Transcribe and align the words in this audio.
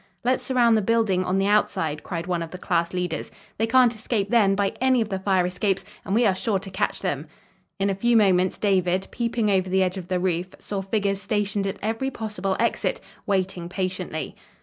"Let's 0.23 0.41
surround 0.41 0.75
the 0.75 0.81
building 0.81 1.23
on 1.23 1.37
the 1.37 1.45
outside," 1.45 2.01
cried 2.01 2.25
one 2.25 2.41
of 2.41 2.49
the 2.49 2.57
class 2.57 2.91
leaders. 2.91 3.29
"They 3.59 3.67
can't 3.67 3.93
escape, 3.93 4.31
then, 4.31 4.55
by 4.55 4.73
any 4.81 4.99
of 4.99 5.09
the 5.09 5.19
fire 5.19 5.45
escapes, 5.45 5.85
and 6.03 6.15
we 6.15 6.25
are 6.25 6.33
sure 6.33 6.57
to 6.57 6.71
catch 6.71 7.01
them!" 7.01 7.27
In 7.77 7.87
a 7.87 7.93
few 7.93 8.17
moments, 8.17 8.57
David 8.57 9.07
peeping 9.11 9.51
over 9.51 9.69
the 9.69 9.83
edge 9.83 9.97
of 9.97 10.07
the 10.07 10.19
roof, 10.19 10.55
saw 10.57 10.81
figures 10.81 11.21
stationed 11.21 11.67
at 11.67 11.77
every 11.83 12.09
possible 12.09 12.57
exit, 12.59 12.99
waiting 13.27 13.69
patiently. 13.69 14.35